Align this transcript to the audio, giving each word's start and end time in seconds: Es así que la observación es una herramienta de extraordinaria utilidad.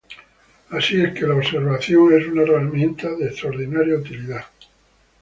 Es 0.67 0.73
así 0.75 0.95
que 1.13 1.27
la 1.27 1.35
observación 1.35 2.19
es 2.19 2.25
una 2.25 2.41
herramienta 2.41 3.07
de 3.17 3.27
extraordinaria 3.27 3.97
utilidad. 3.99 4.45